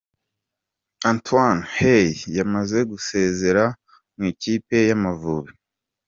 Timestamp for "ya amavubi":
4.89-5.51